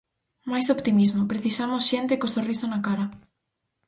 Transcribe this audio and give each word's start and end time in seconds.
Máis 0.51 0.67
optimismo 0.75 1.21
Precisamos 1.31 1.83
xente 1.91 2.19
co 2.19 2.33
sorriso 2.35 2.65
na 2.69 2.79
cara. 2.87 3.05